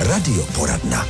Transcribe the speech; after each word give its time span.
Radioporadna. 0.00 1.06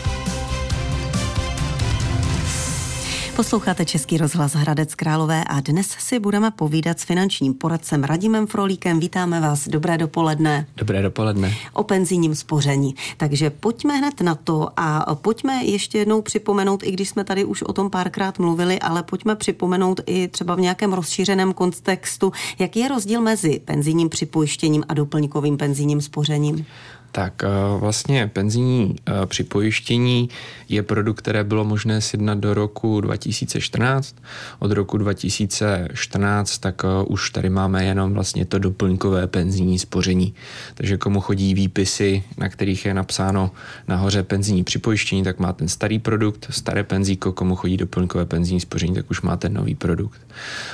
Posloucháte 3.37 3.85
Český 3.85 4.19
rozhlas 4.19 4.55
Hradec 4.55 4.95
Králové 4.95 5.45
a 5.45 5.61
dnes 5.61 5.87
si 5.99 6.19
budeme 6.19 6.51
povídat 6.51 7.01
s 7.01 7.05
finančním 7.05 7.55
poradcem 7.55 8.05
Radimem 8.05 8.47
Frolíkem. 8.47 9.01
Vítáme 9.01 9.41
vás, 9.41 9.69
dobré 9.69 9.99
dopoledne. 9.99 10.67
Dobré 10.77 11.03
dopoledne. 11.03 11.55
O 11.73 11.83
penzijním 11.83 12.35
spoření. 12.35 12.95
Takže 13.17 13.51
pojďme 13.51 13.97
hned 13.97 14.21
na 14.21 14.35
to 14.35 14.69
a 14.77 15.15
pojďme 15.15 15.65
ještě 15.65 15.99
jednou 15.99 16.23
připomenout, 16.23 16.83
i 16.83 16.91
když 16.91 17.09
jsme 17.09 17.25
tady 17.25 17.45
už 17.45 17.63
o 17.63 17.73
tom 17.73 17.91
párkrát 17.91 18.39
mluvili, 18.39 18.79
ale 18.79 19.03
pojďme 19.03 19.37
připomenout 19.37 20.01
i 20.07 20.29
třeba 20.29 20.55
v 20.55 20.61
nějakém 20.61 20.93
rozšířeném 20.93 21.53
kontextu, 21.53 22.33
jaký 22.59 22.81
je 22.81 22.89
rozdíl 22.89 23.21
mezi 23.21 23.61
penzijním 23.65 24.09
připojištěním 24.09 24.85
a 24.89 24.95
doplňkovým 24.95 25.57
penzijním 25.57 26.01
spořením. 26.01 26.67
Tak 27.13 27.45
eh, 27.45 27.49
vlastně 27.79 28.31
penzijní 28.33 28.97
eh, 29.07 29.27
připojištění 29.27 30.29
je 30.69 30.83
produkt, 30.83 31.19
které 31.19 31.45
bylo 31.45 31.65
možné 31.65 32.01
sjednat 32.01 32.39
do 32.39 32.55
roku 32.55 33.01
2014. 33.01 34.17
Od 34.59 34.73
roku 34.73 34.99
2014 34.99 36.59
tak 36.59 36.83
eh, 36.85 37.05
už 37.07 37.31
tady 37.31 37.51
máme 37.51 37.85
jenom 37.85 38.15
vlastně 38.15 38.45
to 38.45 38.59
doplňkové 38.59 39.27
penzijní 39.27 39.79
spoření. 39.79 40.35
Takže 40.75 40.97
komu 40.97 41.21
chodí 41.21 41.55
výpisy, 41.55 42.23
na 42.39 42.49
kterých 42.49 42.85
je 42.85 42.95
napsáno 42.95 43.51
nahoře 43.89 44.23
penzijní 44.23 44.65
připojištění, 44.65 45.23
tak 45.25 45.39
má 45.39 45.53
ten 45.53 45.69
starý 45.69 45.99
produkt, 45.99 46.47
staré 46.51 46.85
penzíko, 46.85 47.33
komu 47.33 47.57
chodí 47.57 47.77
doplňkové 47.77 48.25
penzijní 48.25 48.61
spoření, 48.61 48.95
tak 48.95 49.11
už 49.11 49.23
má 49.23 49.37
ten 49.37 49.55
nový 49.55 49.75
produkt. 49.75 50.21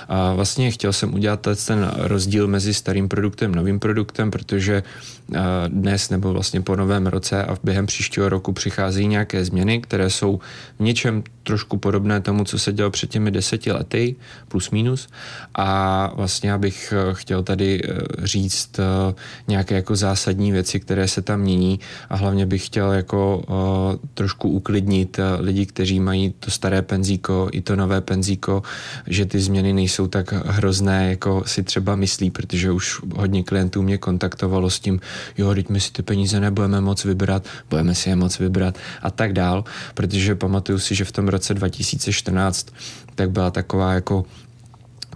A 0.08 0.34
vlastně 0.34 0.70
chtěl 0.70 0.92
jsem 0.92 1.14
udělat 1.14 1.48
ten 1.66 1.90
rozdíl 1.96 2.48
mezi 2.48 2.74
starým 2.74 3.08
produktem 3.08 3.52
a 3.52 3.56
novým 3.56 3.80
produktem, 3.80 4.30
protože 4.30 4.82
dnes 5.68 6.10
nebo 6.10 6.25
vlastně 6.32 6.60
po 6.60 6.76
novém 6.76 7.06
roce 7.06 7.44
a 7.44 7.56
během 7.64 7.86
příštího 7.86 8.28
roku 8.28 8.52
přicházejí 8.52 9.08
nějaké 9.08 9.44
změny, 9.44 9.80
které 9.80 10.10
jsou 10.10 10.40
v 10.78 10.82
něčem 10.82 11.22
trošku 11.46 11.78
podobné 11.78 12.20
tomu, 12.20 12.44
co 12.44 12.58
se 12.58 12.72
dělo 12.72 12.90
před 12.90 13.10
těmi 13.10 13.30
deseti 13.30 13.72
lety, 13.72 14.16
plus 14.48 14.70
minus. 14.70 15.08
A 15.54 16.12
vlastně 16.16 16.52
abych 16.52 16.94
eh, 16.96 17.14
chtěl 17.14 17.42
tady 17.42 17.80
eh, 17.84 18.26
říct 18.26 18.78
eh, 18.78 19.14
nějaké 19.48 19.74
jako 19.74 19.96
zásadní 19.96 20.52
věci, 20.52 20.80
které 20.80 21.08
se 21.08 21.22
tam 21.22 21.40
mění 21.40 21.80
a 22.10 22.16
hlavně 22.16 22.46
bych 22.46 22.66
chtěl 22.66 22.92
jako 22.92 23.44
trošku 24.14 24.48
uklidnit 24.48 25.20
lidi, 25.38 25.66
kteří 25.66 26.00
mají 26.00 26.34
to 26.40 26.50
staré 26.50 26.82
penzíko 26.82 27.48
i 27.52 27.60
to 27.60 27.76
nové 27.76 28.00
penzíko, 28.00 28.62
že 29.06 29.26
ty 29.26 29.40
změny 29.40 29.72
nejsou 29.72 30.06
tak 30.06 30.32
hrozné, 30.32 31.10
jako 31.10 31.42
si 31.46 31.62
třeba 31.62 31.96
myslí, 31.96 32.30
protože 32.30 32.70
už 32.70 33.00
hodně 33.16 33.42
klientů 33.42 33.82
mě 33.82 33.98
kontaktovalo 33.98 34.70
s 34.70 34.80
tím, 34.80 35.00
jo, 35.38 35.54
teď 35.54 35.68
my 35.68 35.80
si 35.80 35.92
ty 35.92 36.02
peníze 36.02 36.15
nebudeme 36.40 36.80
moc 36.80 37.04
vybrat, 37.04 37.46
budeme 37.70 37.94
si 37.94 38.08
je 38.08 38.16
moc 38.16 38.38
vybrat 38.38 38.78
a 39.02 39.10
tak 39.10 39.32
dál, 39.32 39.64
protože 39.94 40.34
pamatuju 40.34 40.78
si, 40.78 40.94
že 40.94 41.04
v 41.04 41.12
tom 41.12 41.28
roce 41.28 41.54
2014 41.54 42.66
tak 43.14 43.30
byla 43.30 43.50
taková 43.50 43.92
jako 43.92 44.24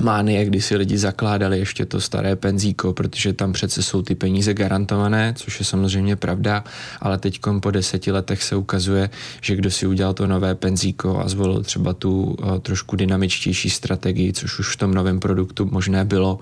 mánie, 0.00 0.44
kdy 0.44 0.60
si 0.60 0.76
lidi 0.76 0.98
zakládali 0.98 1.58
ještě 1.58 1.86
to 1.86 2.00
staré 2.00 2.36
penzíko, 2.36 2.92
protože 2.92 3.32
tam 3.32 3.52
přece 3.52 3.82
jsou 3.82 4.02
ty 4.02 4.14
peníze 4.14 4.54
garantované, 4.54 5.34
což 5.36 5.58
je 5.58 5.66
samozřejmě 5.66 6.16
pravda, 6.16 6.64
ale 7.00 7.18
teď 7.18 7.40
po 7.60 7.70
deseti 7.70 8.12
letech 8.12 8.42
se 8.42 8.56
ukazuje, 8.56 9.10
že 9.40 9.56
kdo 9.56 9.70
si 9.70 9.86
udělal 9.86 10.14
to 10.14 10.26
nové 10.26 10.54
penzíko 10.54 11.20
a 11.24 11.28
zvolil 11.28 11.62
třeba 11.62 11.92
tu 11.92 12.22
uh, 12.22 12.58
trošku 12.58 12.96
dynamičtější 12.96 13.70
strategii, 13.70 14.32
což 14.32 14.58
už 14.58 14.74
v 14.74 14.76
tom 14.76 14.94
novém 14.94 15.20
produktu 15.20 15.68
možné 15.70 16.04
bylo, 16.04 16.34
uh, 16.34 16.40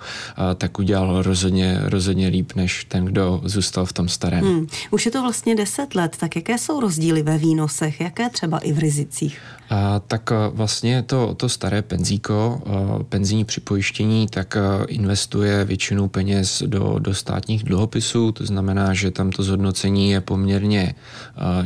tak 0.55 0.79
udělal 0.79 1.23
rozhodně, 1.23 1.81
rozhodně 1.83 2.29
líp, 2.29 2.53
než 2.57 2.85
ten, 2.85 3.05
kdo 3.05 3.41
zůstal 3.45 3.87
v 3.87 3.93
tom 3.93 4.09
starém. 4.09 4.45
Hmm. 4.45 4.67
Už 4.91 5.07
je 5.07 5.13
to 5.13 5.23
vlastně 5.23 5.55
deset 5.55 5.95
let, 5.95 6.17
tak 6.21 6.37
jaké 6.37 6.59
jsou 6.59 6.81
rozdíly 6.81 7.23
ve 7.23 7.39
výnosech, 7.39 8.01
jaké 8.01 8.31
třeba 8.31 8.59
i 8.59 8.73
v 8.73 8.79
rizicích? 8.79 9.41
A, 9.71 10.01
tak 10.07 10.31
vlastně 10.53 11.03
to, 11.03 11.35
to 11.35 11.49
staré 11.49 11.83
penzíko, 11.83 12.63
penzijní 13.09 13.45
připojištění, 13.45 14.27
tak 14.27 14.57
investuje 14.89 15.65
většinu 15.65 16.09
peněz 16.09 16.63
do, 16.67 16.97
do 16.99 17.15
státních 17.15 17.65
dluhopisů, 17.65 18.33
to 18.33 18.47
znamená, 18.47 18.95
že 18.95 19.11
tam 19.11 19.31
to 19.31 19.43
zhodnocení 19.43 20.11
je 20.11 20.21
poměrně 20.21 20.95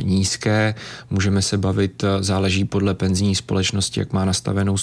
nízké. 0.01 0.75
Můžeme 1.09 1.41
se 1.41 1.57
bavit, 1.57 2.03
záleží 2.19 2.65
podle 2.65 2.93
penzijní 2.93 3.35
společnosti, 3.35 3.99
jak 3.99 4.13
má 4.13 4.25
nastavenou 4.25 4.75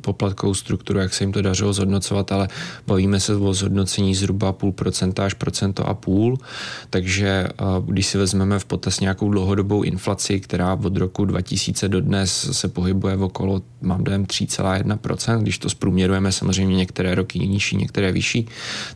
poplatkovou 0.00 0.54
strukturu, 0.54 0.98
jak 0.98 1.14
se 1.14 1.24
jim 1.24 1.32
to 1.32 1.42
dařilo 1.42 1.72
zhodnocovat, 1.72 2.32
ale 2.32 2.48
bavíme 2.86 3.20
se 3.20 3.36
o 3.36 3.54
zhodnocení 3.54 4.14
zhruba 4.14 4.52
půl 4.52 4.72
procenta 4.72 5.24
až 5.24 5.34
procento 5.34 5.88
a 5.88 5.94
půl, 5.94 6.38
takže 6.90 7.48
když 7.86 8.06
si 8.06 8.18
vezmeme 8.18 8.58
v 8.58 8.64
potaz 8.64 9.00
nějakou 9.00 9.30
dlouhodobou 9.30 9.82
inflaci, 9.82 10.40
která 10.40 10.74
od 10.74 10.96
roku 10.96 11.24
2000 11.24 11.88
do 11.88 12.00
dnes 12.00 12.57
se 12.58 12.68
pohybuje 12.68 13.16
v 13.16 13.22
okolo, 13.22 13.62
mám 13.80 14.04
dojem, 14.04 14.24
3,1%, 14.24 15.42
když 15.42 15.58
to 15.58 15.70
zprůměrujeme 15.70 16.32
samozřejmě 16.32 16.76
některé 16.76 17.14
roky 17.14 17.38
nižší, 17.38 17.76
některé 17.76 18.12
vyšší, 18.12 18.48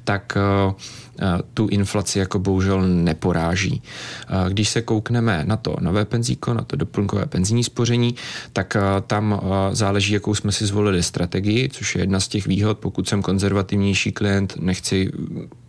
tak 0.05 0.37
eh, 0.37 0.75
eh, 1.21 1.43
tu 1.55 1.69
inflaci 1.69 2.19
jako 2.19 2.39
bohužel 2.39 2.83
neporáží. 2.83 3.83
Eh, 3.83 4.51
když 4.51 4.69
se 4.69 4.83
koukneme 4.83 5.45
na 5.45 5.57
to 5.57 5.77
nové 5.81 6.05
penzíko, 6.05 6.55
na 6.55 6.63
to 6.63 6.77
doplňkové 6.77 7.27
penzijní 7.27 7.65
spoření, 7.65 8.15
tak 8.53 8.77
tam 9.07 9.41
záleží, 9.73 10.13
jakou 10.13 10.35
jsme 10.35 10.53
si 10.53 10.67
zvolili 10.67 11.03
strategii, 11.03 11.69
což 11.69 11.95
je 11.95 12.03
jedna 12.03 12.21
z 12.21 12.29
těch 12.29 12.47
výhod. 12.47 12.79
Pokud 12.79 13.09
jsem 13.09 13.23
konzervativnější 13.23 14.13
klient, 14.13 14.55
nechci 14.61 15.13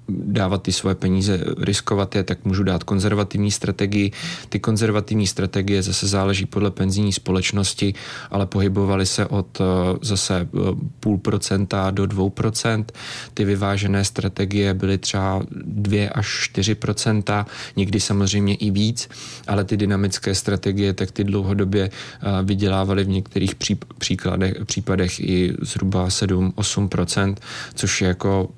dávat 0.10 0.64
ty 0.64 0.72
svoje 0.72 0.96
peníze, 0.96 1.44
riskovat 1.58 2.16
je, 2.16 2.24
tak 2.24 2.46
můžu 2.46 2.64
dát 2.64 2.84
konzervativní 2.84 3.52
strategii. 3.52 4.12
Ty 4.50 4.60
konzervativní 4.60 5.28
strategie 5.28 5.84
zase 5.84 6.08
záleží 6.08 6.46
podle 6.46 6.72
penzijní 6.72 7.14
společnosti, 7.14 7.94
ale 8.32 8.46
pohybovaly 8.46 9.06
se 9.06 9.26
od 9.26 9.62
eh, 9.62 9.64
zase 10.02 10.42
eh, 10.42 10.60
půl 11.00 11.18
procenta 11.18 11.92
do 11.92 12.06
dvou 12.06 12.30
procent. 12.30 12.94
Ty 13.34 13.46
vyvážené 13.46 14.06
strategie 14.06 14.74
byly 14.74 14.98
třeba 14.98 15.42
2 15.66 16.10
až 16.12 16.28
4 16.28 16.76
procenta, 16.76 17.46
někdy 17.76 18.00
samozřejmě 18.00 18.56
i 18.56 18.72
víc, 18.72 19.10
ale 19.48 19.64
ty 19.64 19.78
dynamické 19.78 20.36
strategie, 20.36 20.94
tak 20.94 21.12
ty 21.12 21.24
dlouhodobě 21.24 21.90
eh, 21.90 22.44
vydělávaly 22.44 23.04
v 23.04 23.10
některých 23.10 23.56
příkladech, 23.98 24.54
případech 24.66 25.20
i 25.20 25.54
zhruba 25.62 26.08
7-8 26.08 26.88
procent, 26.88 27.42
což 27.74 28.02
je 28.02 28.08
jako 28.08 28.50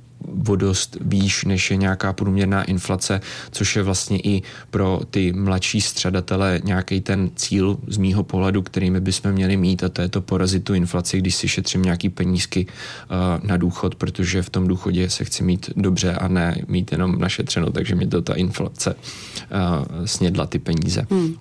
o 0.47 0.55
dost 0.55 0.97
výš, 1.01 1.45
než 1.45 1.71
je 1.71 1.77
nějaká 1.77 2.13
průměrná 2.13 2.63
inflace, 2.63 3.21
což 3.51 3.75
je 3.75 3.83
vlastně 3.83 4.19
i 4.19 4.41
pro 4.69 5.01
ty 5.09 5.33
mladší 5.33 5.81
středatele 5.81 6.61
nějaký 6.63 7.01
ten 7.01 7.29
cíl 7.35 7.77
z 7.87 7.97
mýho 7.97 8.23
pohledu, 8.23 8.61
kterými 8.61 8.99
bychom 8.99 9.31
měli 9.31 9.57
mít 9.57 9.83
a 9.83 9.89
to 9.89 10.01
je 10.01 10.09
to 10.09 10.21
porazit 10.21 10.63
tu 10.63 10.73
inflaci, 10.73 11.17
když 11.17 11.35
si 11.35 11.47
šetřím 11.47 11.81
nějaký 11.81 12.09
penízky 12.09 12.65
uh, 12.65 13.47
na 13.47 13.57
důchod, 13.57 13.95
protože 13.95 14.41
v 14.41 14.49
tom 14.49 14.67
důchodě 14.67 15.09
se 15.09 15.25
chci 15.25 15.43
mít 15.43 15.69
dobře 15.75 16.13
a 16.13 16.27
ne 16.27 16.61
mít 16.67 16.91
jenom 16.91 17.19
našetřeno, 17.19 17.71
takže 17.71 17.95
mě 17.95 18.07
to 18.07 18.21
ta 18.21 18.33
inflace 18.33 18.95
uh, 18.95 20.05
snědla 20.05 20.45
ty 20.45 20.59
peníze. 20.59 21.07
Hmm. 21.11 21.35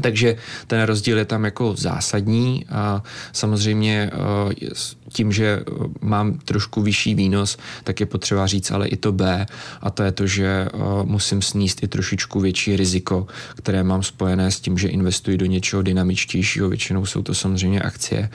Takže 0.00 0.36
ten 0.66 0.82
rozdíl 0.82 1.18
je 1.18 1.24
tam 1.24 1.44
jako 1.44 1.74
zásadní 1.76 2.64
a 2.68 3.02
samozřejmě 3.32 4.10
eh, 4.12 4.76
tím, 5.08 5.32
že 5.32 5.46
eh, 5.46 5.72
mám 6.00 6.38
trošku 6.38 6.82
vyšší 6.82 7.14
výnos, 7.14 7.58
tak 7.84 8.00
je 8.00 8.06
potřeba 8.06 8.46
říct 8.46 8.70
ale 8.70 8.88
i 8.88 8.96
to 8.96 9.12
B 9.12 9.46
a 9.80 9.90
to 9.90 10.02
je 10.02 10.12
to, 10.12 10.26
že 10.26 10.46
eh, 10.46 10.68
musím 11.04 11.42
sníst 11.42 11.82
i 11.82 11.88
trošičku 11.88 12.40
větší 12.40 12.76
riziko, 12.76 13.26
které 13.56 13.82
mám 13.82 14.02
spojené 14.02 14.50
s 14.50 14.60
tím, 14.60 14.78
že 14.78 14.88
investuji 14.88 15.38
do 15.38 15.46
něčeho 15.46 15.82
dynamičtějšího, 15.82 16.68
většinou 16.68 17.06
jsou 17.06 17.22
to 17.22 17.34
samozřejmě 17.34 17.80
akcie 17.82 18.30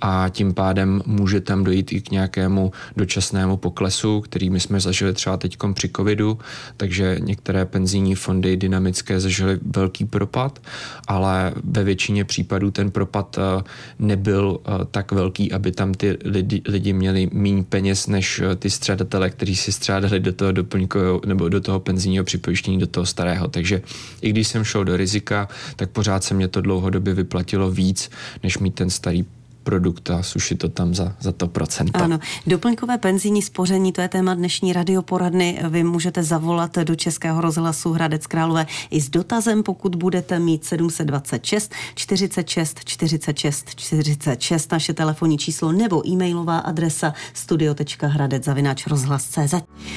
a 0.00 0.28
tím 0.28 0.54
pádem 0.54 1.02
může 1.06 1.40
tam 1.40 1.64
dojít 1.64 1.92
i 1.92 2.00
k 2.00 2.10
nějakému 2.10 2.72
dočasnému 2.96 3.56
poklesu, 3.56 4.20
který 4.20 4.50
my 4.50 4.60
jsme 4.60 4.80
zažili 4.80 5.12
třeba 5.12 5.36
teď 5.36 5.56
při 5.74 5.90
covidu, 5.96 6.38
takže 6.76 7.16
některé 7.20 7.64
penzijní 7.64 8.14
fondy 8.14 8.56
dynamické 8.56 9.20
zažily 9.20 9.58
velký 9.62 10.04
propad 10.04 10.58
ale 11.06 11.52
ve 11.64 11.84
většině 11.84 12.24
případů 12.24 12.70
ten 12.70 12.90
propad 12.90 13.38
eh, 13.38 13.62
nebyl 13.98 14.60
eh, 14.60 14.70
tak 14.90 15.12
velký, 15.12 15.52
aby 15.52 15.72
tam 15.72 15.94
ty 15.94 16.18
lidi, 16.24 16.62
lidi 16.68 16.92
měli 16.92 17.28
méně 17.32 17.62
peněz 17.62 18.06
než 18.06 18.40
eh, 18.40 18.56
ty 18.56 18.70
střadatele, 18.70 19.30
kteří 19.30 19.56
si 19.56 19.72
střádali 19.72 20.20
do 20.20 20.32
toho 20.32 20.52
doplňkového 20.52 21.20
nebo 21.26 21.48
do 21.48 21.60
toho 21.60 21.80
penzijního 21.80 22.24
připojištění, 22.24 22.78
do 22.78 22.86
toho 22.86 23.06
starého. 23.06 23.48
Takže 23.48 23.82
i 24.20 24.30
když 24.30 24.48
jsem 24.48 24.64
šel 24.64 24.84
do 24.84 24.96
rizika, 24.96 25.48
tak 25.76 25.90
pořád 25.90 26.24
se 26.24 26.34
mě 26.34 26.48
to 26.48 26.60
dlouhodobě 26.60 27.14
vyplatilo 27.14 27.70
víc, 27.70 28.10
než 28.42 28.58
mít 28.58 28.74
ten 28.74 28.90
starý 28.90 29.24
produkt 29.66 30.10
a 30.10 30.22
sušit 30.22 30.58
to 30.58 30.68
tam 30.68 30.94
za, 30.94 31.12
za 31.20 31.32
to 31.32 31.48
procento. 31.48 32.02
Ano, 32.02 32.18
doplňkové 32.46 32.98
penzijní 32.98 33.42
spoření, 33.42 33.92
to 33.92 34.00
je 34.00 34.08
téma 34.08 34.34
dnešní 34.34 34.72
radioporadny. 34.72 35.60
Vy 35.68 35.84
můžete 35.84 36.22
zavolat 36.22 36.78
do 36.78 36.94
Českého 36.94 37.40
rozhlasu 37.40 37.92
Hradec 37.92 38.26
Králové 38.26 38.66
i 38.90 39.00
s 39.00 39.10
dotazem, 39.10 39.62
pokud 39.62 39.96
budete 39.96 40.38
mít 40.38 40.64
726 40.64 41.72
46 41.94 42.80
46 42.84 43.74
46 43.74 44.72
naše 44.72 44.94
telefonní 44.94 45.38
číslo 45.38 45.72
nebo 45.72 46.08
e-mailová 46.08 46.58
adresa 46.58 47.14
studio.hradec.cz. 47.34 49.54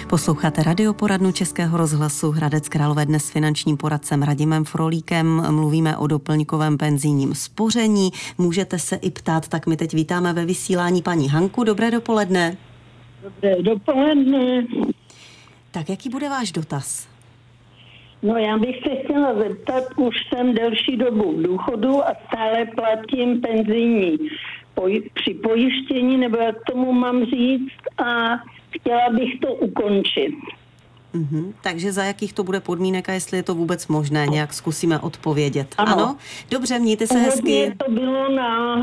Posloucháte 0.08 0.64
radioporadnu 0.64 1.32
Českého 1.32 1.78
rozhlasu 1.78 2.32
Hradec 2.32 2.70
Králové 2.70 3.06
dnes 3.06 3.26
s 3.26 3.30
finančním 3.30 3.78
poradcem 3.78 4.24
Radimem 4.24 4.66
Frolíkem. 4.66 5.44
Mluvíme 5.50 5.98
o 5.98 6.08
doplňkovém 6.08 6.78
penzijním 6.78 7.36
spoření. 7.36 8.12
Můžete 8.38 8.80
se 8.80 8.96
i 8.96 9.12
ptát, 9.12 9.48
tak 9.48 9.59
my 9.68 9.78
teď 9.78 9.94
vítáme 9.94 10.34
ve 10.34 10.46
vysílání 10.46 11.02
paní 11.02 11.30
Hanku. 11.30 11.64
Dobré 11.64 11.92
dopoledne. 11.92 12.58
Dobré 13.24 13.62
dopoledne. 13.62 14.66
Tak 15.72 15.90
jaký 15.90 16.10
bude 16.10 16.30
váš 16.30 16.52
dotaz? 16.52 17.08
No 18.24 18.38
já 18.38 18.58
bych 18.58 18.76
se 18.88 18.96
chtěla 18.96 19.34
zeptat, 19.36 19.84
už 19.96 20.16
jsem 20.28 20.54
delší 20.54 20.98
dobu 20.98 21.38
v 21.38 21.42
důchodu 21.42 22.04
a 22.08 22.12
stále 22.28 22.66
platím 22.66 23.42
penzijní 23.42 24.18
poj- 24.76 25.10
připojištění, 25.14 26.18
nebo 26.18 26.38
jak 26.38 26.56
tomu 26.72 26.92
mám 26.92 27.26
říct, 27.26 28.02
a 28.06 28.38
chtěla 28.70 29.10
bych 29.10 29.40
to 29.40 29.54
ukončit. 29.54 30.36
Mm-hmm. 31.16 31.54
Takže 31.64 31.92
za 31.92 32.04
jakých 32.04 32.34
to 32.34 32.44
bude 32.44 32.60
podmínek 32.60 33.10
a 33.10 33.14
jestli 33.14 33.38
je 33.38 33.44
to 33.44 33.56
vůbec 33.56 33.88
možné, 33.88 34.28
nějak 34.28 34.54
zkusíme 34.54 35.00
odpovědět. 35.00 35.76
Ano. 35.78 35.94
ano? 35.94 36.18
Dobře, 36.52 36.80
mějte 36.80 37.08
se 37.08 37.18
hezky. 37.20 37.42
Původně 37.42 37.76
to 37.86 37.92
bylo 37.92 38.30
na 38.30 38.76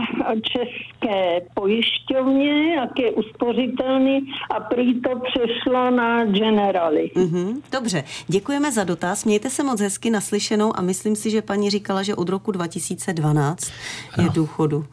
české 0.43 1.41
pojišťovně, 1.55 2.66
jak 2.87 2.99
je 2.99 3.11
uspořitelný 3.11 4.21
a 4.51 4.61
prý 4.61 5.01
to 5.01 5.11
přešlo 5.21 5.91
na 5.91 6.25
generali. 6.25 7.11
Mm-hmm. 7.17 7.55
Dobře, 7.73 8.05
děkujeme 8.29 8.73
za 8.73 8.85
dotaz, 8.85 9.25
mějte 9.25 9.51
se 9.51 9.63
moc 9.63 9.81
hezky 9.81 10.11
naslyšenou 10.11 10.79
a 10.79 10.83
myslím 10.83 11.17
si, 11.17 11.31
že 11.31 11.43
paní 11.43 11.71
říkala, 11.71 12.03
že 12.03 12.15
od 12.15 12.29
roku 12.29 12.53
2012 12.53 13.73
ano. 14.15 14.25
je 14.25 14.31
důchodu. 14.35 14.85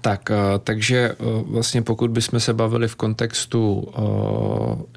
Tak, 0.00 0.30
eh, 0.30 0.34
takže 0.64 0.96
eh, 0.96 1.14
vlastně 1.46 1.82
pokud 1.82 2.10
bychom 2.10 2.40
se 2.40 2.54
bavili 2.54 2.88
v 2.88 2.96
kontextu 2.96 3.88
eh, 3.88 4.00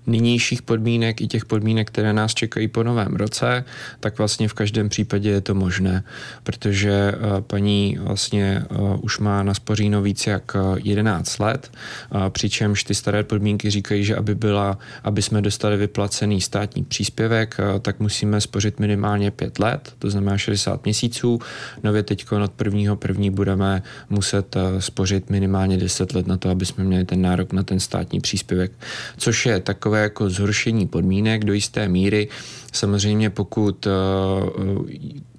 nynějších 0.08 0.62
podmínek 0.62 1.22
i 1.22 1.28
těch 1.28 1.46
podmínek, 1.46 1.88
které 1.88 2.14
nás 2.14 2.34
čekají 2.34 2.68
po 2.68 2.84
novém 2.84 3.16
roce, 3.16 3.66
tak 4.00 4.18
vlastně 4.18 4.48
v 4.48 4.54
každém 4.54 4.90
případě 4.90 5.30
je 5.30 5.42
to 5.42 5.56
možné, 5.56 6.04
protože 6.44 7.14
paní 7.48 7.98
vlastně 8.02 8.66
už 9.02 9.20
má 9.20 9.44
na 9.44 9.54
spoříno 9.54 10.02
víc 10.02 10.28
jak 10.28 10.56
11 10.84 11.40
let, 11.40 11.72
přičemž 12.44 12.84
ty 12.84 12.96
staré 12.96 13.24
podmínky 13.24 13.70
říkají, 13.70 14.04
že 14.04 14.16
aby 14.16 14.36
byla, 14.36 14.78
aby 15.04 15.22
jsme 15.22 15.42
dostali 15.42 15.78
vyplacený 15.78 16.42
státní 16.42 16.84
příspěvek, 16.84 17.58
tak 17.82 18.00
musíme 18.00 18.42
spořit 18.42 18.80
minimálně 18.80 19.32
5 19.32 19.60
let, 19.60 19.94
to 20.00 20.10
znamená 20.10 20.38
60 20.38 20.84
měsíců. 20.86 21.40
Nově 21.84 22.04
teď 22.04 22.32
od 22.32 22.52
prvního 22.52 22.96
první 22.96 23.30
budeme 23.30 23.84
muset 24.10 24.56
spořit 24.80 25.30
minimálně 25.30 25.78
10 25.78 26.14
let 26.14 26.28
na 26.28 26.38
to, 26.38 26.50
aby 26.50 26.66
jsme 26.66 26.84
měli 26.84 27.06
ten 27.06 27.22
nárok 27.22 27.54
na 27.54 27.64
ten 27.64 27.80
státní 27.80 28.20
příspěvek, 28.20 28.72
což 29.18 29.46
je 29.46 29.60
takové 29.60 30.02
jako 30.02 30.30
zhoršení 30.30 30.88
podmínek 30.88 31.46
do 31.46 31.54
jisté 31.54 31.88
míry. 31.88 32.28
Samozřejmě 32.74 33.30
pokud 33.30 33.88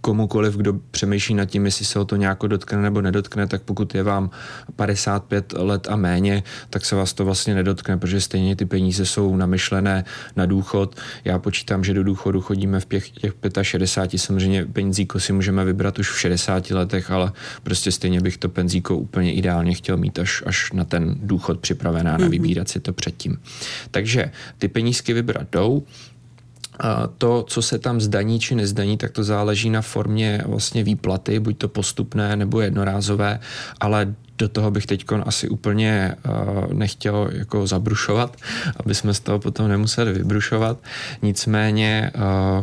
komukoliv, 0.04 0.56
kdo 0.56 0.72
přemýšlí 0.90 1.34
nad 1.34 1.44
tím, 1.44 1.64
jestli 1.64 1.84
se 1.84 1.98
o 1.98 2.04
to 2.04 2.16
nějak 2.16 2.38
dotkne 2.46 2.82
nebo 2.82 3.00
nedotkne, 3.00 3.46
tak 3.46 3.62
pokud 3.62 3.94
je 3.94 4.02
vám 4.02 4.30
55 4.76 5.52
let 5.52 5.86
a 5.90 5.96
méně, 5.96 6.42
tak 6.70 6.84
se 6.84 6.96
vás 6.96 7.12
to 7.12 7.24
vlastně 7.24 7.54
nedotkne, 7.54 7.96
protože 7.96 8.20
stejně 8.20 8.56
ty 8.56 8.64
peníze 8.64 9.06
jsou 9.06 9.36
namyšlené 9.36 10.04
na 10.36 10.46
důchod. 10.46 10.96
Já 11.24 11.38
počítám, 11.38 11.84
že 11.84 11.94
do 11.94 12.04
důchodu 12.04 12.40
chodíme 12.40 12.80
v 12.80 12.86
těch, 12.86 13.10
těch 13.10 13.34
65, 13.62 14.18
samozřejmě 14.18 14.66
penzíko 14.66 15.20
si 15.20 15.32
můžeme 15.32 15.64
vybrat 15.64 15.98
už 15.98 16.10
v 16.10 16.20
60 16.20 16.70
letech, 16.70 17.10
ale 17.10 17.32
prostě 17.62 17.92
stejně 17.92 18.20
bych 18.20 18.36
to 18.36 18.48
penzíko 18.48 18.96
úplně 18.96 19.32
ideálně 19.32 19.74
chtěl 19.74 19.96
mít 19.96 20.18
až, 20.18 20.42
až 20.46 20.72
na 20.72 20.84
ten 20.84 21.16
důchod 21.22 21.60
připravená, 21.60 22.18
na 22.18 22.28
vybírat 22.28 22.68
si 22.68 22.80
to 22.80 22.92
předtím. 22.92 23.40
Takže 23.90 24.30
ty 24.58 24.68
penízky 24.68 25.12
vybrat 25.12 25.46
jdou, 25.52 25.82
to, 27.18 27.42
co 27.42 27.62
se 27.62 27.78
tam 27.78 28.00
zdaní 28.00 28.40
či 28.40 28.54
nezdaní, 28.54 28.96
tak 28.96 29.10
to 29.12 29.24
záleží 29.24 29.70
na 29.70 29.82
formě 29.82 30.42
vlastně 30.46 30.84
výplaty, 30.84 31.40
buď 31.40 31.58
to 31.58 31.68
postupné 31.68 32.36
nebo 32.36 32.60
jednorázové, 32.60 33.40
ale 33.80 34.14
do 34.38 34.48
toho 34.48 34.70
bych 34.70 34.86
teď 34.86 35.04
asi 35.24 35.48
úplně 35.48 36.14
uh, 36.28 36.72
nechtěl 36.72 37.28
jako 37.32 37.66
zabrušovat, 37.66 38.36
aby 38.76 38.94
jsme 38.94 39.14
z 39.14 39.20
toho 39.20 39.38
potom 39.38 39.68
nemuseli 39.68 40.12
vybrušovat. 40.12 40.78
Nicméně, 41.22 42.10
uh, 42.14 42.62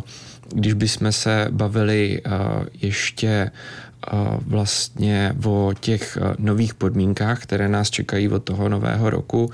když 0.54 0.72
bychom 0.72 1.12
se 1.12 1.48
bavili 1.50 2.22
uh, 2.26 2.32
ještě 2.82 3.50
vlastně 4.46 5.34
o 5.44 5.72
těch 5.80 6.18
nových 6.38 6.74
podmínkách, 6.74 7.42
které 7.42 7.68
nás 7.68 7.90
čekají 7.90 8.28
od 8.28 8.44
toho 8.44 8.68
nového 8.68 9.10
roku, 9.10 9.50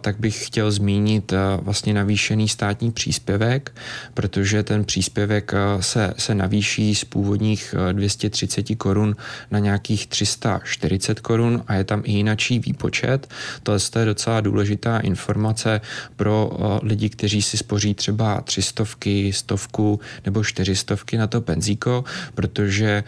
tak 0.00 0.20
bych 0.20 0.46
chtěl 0.46 0.70
zmínit 0.70 1.32
vlastně 1.60 1.94
navýšený 1.94 2.48
státní 2.48 2.92
příspěvek, 2.92 3.74
protože 4.14 4.62
ten 4.62 4.84
příspěvek 4.84 5.52
se, 5.80 6.14
se 6.18 6.34
navýší 6.34 6.94
z 6.94 7.04
původních 7.04 7.74
230 7.92 8.74
korun 8.76 9.16
na 9.50 9.58
nějakých 9.58 10.06
340 10.06 11.20
korun 11.20 11.64
a 11.66 11.74
je 11.74 11.84
tam 11.84 12.02
i 12.04 12.12
jinačí 12.12 12.58
výpočet. 12.58 13.28
To 13.62 13.72
je 13.98 14.04
docela 14.04 14.40
důležitá 14.40 14.98
informace 14.98 15.80
pro 16.16 16.50
lidi, 16.82 17.08
kteří 17.08 17.42
si 17.42 17.56
spoří 17.56 17.94
třeba 17.94 18.40
třistovky, 18.40 19.32
stovku 19.32 20.00
nebo 20.24 20.44
čtyřistovky 20.44 21.18
na 21.18 21.26
to 21.26 21.40
penzíko, 21.40 22.04
protože 22.34 23.04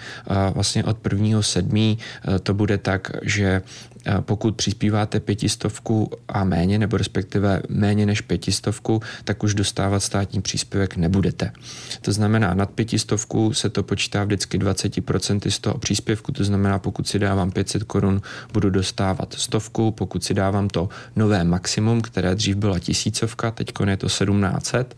vlastně 0.54 0.67
vlastně 0.68 0.84
od 0.84 0.98
prvního 0.98 1.42
sedmí 1.42 1.98
eh, 1.98 2.38
to 2.38 2.54
bude 2.54 2.78
tak, 2.78 3.10
že 3.22 3.62
eh, 4.06 4.14
pokud 4.20 4.56
přispíváte 4.56 5.20
pětistovku 5.20 6.10
a 6.28 6.44
méně, 6.44 6.78
nebo 6.78 6.96
respektive 6.96 7.62
méně 7.68 8.06
než 8.06 8.20
pětistovku, 8.20 9.00
tak 9.24 9.42
už 9.42 9.54
dostávat 9.54 10.00
státní 10.00 10.42
příspěvek 10.42 10.96
nebudete. 10.96 11.52
To 12.00 12.12
znamená, 12.12 12.54
nad 12.54 12.70
pětistovku 12.70 13.52
se 13.54 13.70
to 13.70 13.82
počítá 13.82 14.24
vždycky 14.24 14.58
20% 14.58 15.50
z 15.50 15.58
toho 15.58 15.78
příspěvku, 15.78 16.32
to 16.32 16.44
znamená, 16.44 16.78
pokud 16.78 17.08
si 17.08 17.18
dávám 17.18 17.50
500 17.50 17.84
korun, 17.84 18.20
budu 18.52 18.70
dostávat 18.70 19.34
stovku, 19.38 19.90
pokud 19.90 20.24
si 20.24 20.34
dávám 20.34 20.68
to 20.68 20.88
nové 21.16 21.44
maximum, 21.44 22.00
které 22.00 22.34
dřív 22.34 22.56
byla 22.56 22.78
tisícovka, 22.78 23.50
teď 23.50 23.72
je 23.88 23.96
to 23.96 24.06
1700, 24.06 24.96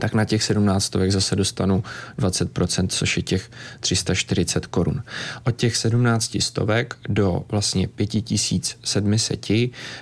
tak 0.00 0.14
na 0.14 0.24
těch 0.24 0.42
17 0.42 0.84
stovek 0.84 1.12
zase 1.12 1.36
dostanu 1.36 1.84
20%, 2.18 2.86
což 2.88 3.16
je 3.16 3.22
těch 3.22 3.50
340 3.80 4.66
korun. 4.66 5.02
Od 5.44 5.56
těch 5.56 5.76
17 5.76 6.36
stovek 6.40 6.96
do 7.08 7.44
vlastně 7.48 7.88
5700 7.88 9.50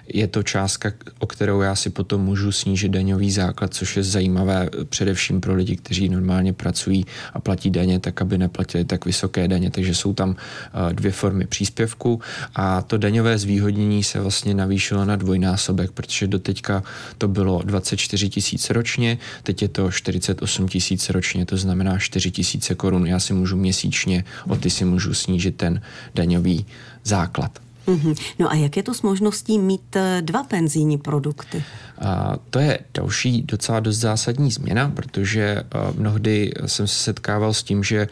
je 0.08 0.26
to 0.30 0.42
částka, 0.42 0.92
o 1.18 1.26
kterou 1.26 1.60
já 1.60 1.74
si 1.74 1.90
potom 1.90 2.22
můžu 2.22 2.52
snížit 2.52 2.88
daňový 2.88 3.30
základ, 3.30 3.74
což 3.74 3.96
je 3.96 4.02
zajímavé 4.02 4.70
především 4.88 5.40
pro 5.40 5.54
lidi, 5.54 5.76
kteří 5.76 6.08
normálně 6.08 6.52
pracují 6.52 7.04
a 7.32 7.40
platí 7.40 7.70
daně, 7.70 8.00
tak 8.00 8.22
aby 8.22 8.38
neplatili 8.38 8.84
tak 8.84 9.04
vysoké 9.04 9.48
daně. 9.48 9.70
Takže 9.70 9.94
jsou 9.94 10.14
tam 10.14 10.36
eh, 10.36 10.94
dvě 10.94 11.12
formy 11.12 11.46
příspěvku 11.46 12.20
a 12.54 12.82
to 12.82 12.98
daňové 12.98 13.38
zvýhodnění 13.38 14.04
se 14.04 14.20
vlastně 14.20 14.54
navýšilo 14.54 15.04
na 15.04 15.16
dvojnásobek, 15.16 15.90
protože 15.90 16.26
doteďka 16.26 16.82
to 17.18 17.28
bylo 17.28 17.62
24 17.64 18.28
tisíc 18.28 18.70
ročně, 18.70 19.18
teď 19.42 19.62
je 19.62 19.68
to 19.68 19.87
48 19.90 20.68
tisíc 20.68 21.10
ročně, 21.10 21.46
to 21.46 21.56
znamená 21.56 21.98
4 21.98 22.30
tisíce 22.30 22.74
korun. 22.74 23.06
Já 23.06 23.20
si 23.20 23.34
můžu 23.34 23.56
měsíčně, 23.56 24.24
o 24.48 24.56
ty 24.56 24.70
si 24.70 24.84
můžu 24.84 25.14
snížit 25.14 25.56
ten 25.56 25.80
daňový 26.14 26.66
základ. 27.04 27.58
Mm-hmm. 27.88 28.14
No 28.38 28.52
a 28.52 28.54
jak 28.54 28.76
je 28.76 28.82
to 28.82 28.94
s 28.94 29.02
možností 29.02 29.58
mít 29.58 29.96
eh, 29.96 30.22
dva 30.24 30.42
penzijní 30.42 30.98
produkty? 30.98 31.64
A 32.00 32.36
to 32.50 32.58
je 32.58 32.78
další 32.94 33.42
docela 33.42 33.80
dost 33.80 33.96
zásadní 33.96 34.50
změna, 34.50 34.92
protože 34.94 35.42
eh, 35.42 35.78
mnohdy 35.96 36.52
jsem 36.66 36.86
se 36.86 36.94
setkával 36.94 37.54
s 37.54 37.62
tím, 37.62 37.84
že 37.84 37.98
eh, 37.98 38.08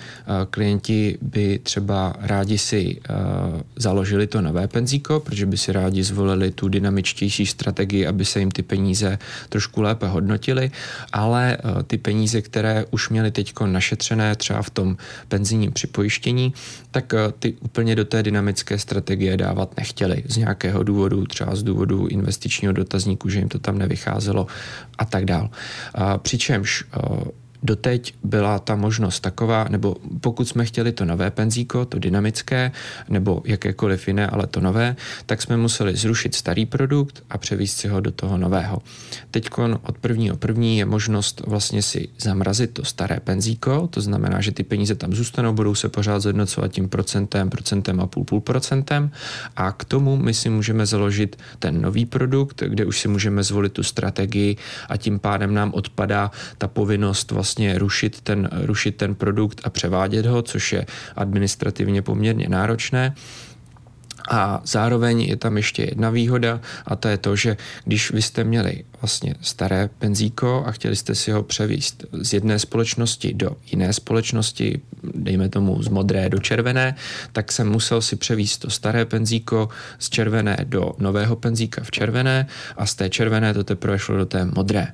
klienti 0.50 1.18
by 1.22 1.58
třeba 1.62 2.14
rádi 2.20 2.58
si 2.58 3.00
založili 3.76 4.26
to 4.26 4.40
nové 4.40 4.68
penzíko, 4.68 5.20
protože 5.20 5.46
by 5.46 5.56
si 5.56 5.72
rádi 5.72 6.02
zvolili 6.02 6.50
tu 6.50 6.68
dynamičtější 6.68 7.46
strategii, 7.46 8.06
aby 8.06 8.24
se 8.24 8.40
jim 8.40 8.50
ty 8.50 8.62
peníze 8.62 9.18
trošku 9.48 9.82
lépe 9.82 10.06
hodnotily, 10.06 10.70
ale 11.12 11.58
ty 11.86 11.98
peníze, 11.98 12.42
které 12.42 12.84
už 12.90 13.08
měli 13.08 13.30
teď 13.30 13.52
našetřené 13.66 14.36
třeba 14.36 14.62
v 14.62 14.70
tom 14.70 14.96
penzijním 15.28 15.72
připojištění, 15.72 16.54
tak 16.90 17.14
ty 17.38 17.54
úplně 17.60 17.94
do 17.96 18.04
té 18.04 18.22
dynamické 18.22 18.78
strategie 18.78 19.36
dávat 19.36 19.65
dělat 19.66 19.76
nechtěli 19.76 20.22
z 20.28 20.36
nějakého 20.36 20.82
důvodu, 20.82 21.26
třeba 21.26 21.56
z 21.56 21.62
důvodu 21.62 22.06
investičního 22.06 22.72
dotazníku, 22.72 23.28
že 23.28 23.38
jim 23.38 23.48
to 23.48 23.58
tam 23.58 23.78
nevycházelo 23.78 24.46
a 24.98 25.04
tak 25.04 25.24
dál. 25.24 25.50
Přičemž 26.22 26.84
Doteď 27.62 28.14
byla 28.24 28.58
ta 28.58 28.76
možnost 28.76 29.20
taková, 29.20 29.66
nebo 29.68 29.96
pokud 30.20 30.48
jsme 30.48 30.64
chtěli 30.64 30.92
to 30.92 31.04
nové 31.04 31.30
penzíko, 31.30 31.84
to 31.84 31.98
dynamické, 31.98 32.72
nebo 33.08 33.42
jakékoliv 33.44 34.08
jiné, 34.08 34.26
ale 34.26 34.46
to 34.46 34.60
nové, 34.60 34.96
tak 35.26 35.42
jsme 35.42 35.56
museli 35.56 35.96
zrušit 35.96 36.34
starý 36.34 36.66
produkt 36.66 37.24
a 37.30 37.38
převíst 37.38 37.78
si 37.78 37.88
ho 37.88 38.00
do 38.00 38.10
toho 38.10 38.38
nového. 38.38 38.78
Teď 39.30 39.50
od 39.82 39.98
prvního 39.98 40.36
první 40.36 40.78
je 40.78 40.84
možnost 40.84 41.42
vlastně 41.46 41.82
si 41.82 42.08
zamrazit 42.18 42.70
to 42.70 42.84
staré 42.84 43.20
penzíko, 43.20 43.88
to 43.90 44.00
znamená, 44.00 44.40
že 44.40 44.52
ty 44.52 44.62
peníze 44.62 44.94
tam 44.94 45.12
zůstanou, 45.12 45.52
budou 45.52 45.74
se 45.74 45.88
pořád 45.88 46.20
zhodnocovat 46.20 46.72
tím 46.72 46.88
procentem, 46.88 47.50
procentem 47.50 48.00
a 48.00 48.06
půl, 48.06 48.24
půl 48.24 48.40
procentem 48.40 49.10
a 49.56 49.72
k 49.72 49.84
tomu 49.84 50.16
my 50.16 50.34
si 50.34 50.50
můžeme 50.50 50.86
založit 50.86 51.36
ten 51.58 51.80
nový 51.80 52.06
produkt, 52.06 52.62
kde 52.66 52.84
už 52.84 53.00
si 53.00 53.08
můžeme 53.08 53.42
zvolit 53.42 53.72
tu 53.72 53.82
strategii 53.82 54.56
a 54.88 54.96
tím 54.96 55.18
pádem 55.18 55.54
nám 55.54 55.72
odpadá 55.74 56.30
ta 56.58 56.68
povinnost 56.68 57.30
vlastně 57.30 57.45
vlastně 57.46 57.78
rušit 57.78 58.20
ten, 58.20 58.48
rušit 58.52 58.96
ten 58.96 59.14
produkt 59.14 59.60
a 59.64 59.70
převádět 59.70 60.26
ho, 60.26 60.42
což 60.42 60.72
je 60.72 60.86
administrativně 61.16 62.02
poměrně 62.02 62.48
náročné. 62.48 63.14
A 64.30 64.60
zároveň 64.64 65.20
je 65.20 65.36
tam 65.36 65.56
ještě 65.56 65.82
jedna 65.82 66.10
výhoda 66.10 66.60
a 66.86 66.96
to 66.96 67.08
je 67.08 67.18
to, 67.18 67.36
že 67.36 67.56
když 67.84 68.10
vy 68.10 68.22
jste 68.22 68.44
měli 68.44 68.84
vlastně 69.02 69.34
staré 69.40 69.90
penzíko 69.98 70.64
a 70.66 70.72
chtěli 70.72 70.96
jste 70.96 71.14
si 71.14 71.30
ho 71.30 71.42
převíst 71.42 72.04
z 72.12 72.32
jedné 72.32 72.58
společnosti 72.58 73.34
do 73.34 73.50
jiné 73.72 73.92
společnosti, 73.92 74.80
dejme 75.14 75.48
tomu 75.48 75.82
z 75.82 75.88
modré 75.88 76.28
do 76.28 76.38
červené, 76.38 76.94
tak 77.32 77.52
jsem 77.52 77.68
musel 77.68 78.02
si 78.02 78.16
převíst 78.16 78.60
to 78.60 78.70
staré 78.70 79.04
penzíko 79.04 79.68
z 79.98 80.10
červené 80.10 80.56
do 80.64 80.92
nového 80.98 81.36
penzíka 81.36 81.82
v 81.84 81.90
červené 81.90 82.46
a 82.76 82.86
z 82.86 82.94
té 82.94 83.10
červené 83.10 83.54
to 83.54 83.64
teprve 83.64 83.98
šlo 83.98 84.16
do 84.16 84.26
té 84.26 84.44
modré. 84.44 84.86